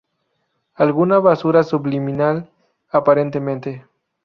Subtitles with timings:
[0.73, 2.49] Alguna basura subliminal,
[2.91, 3.85] aparentemente.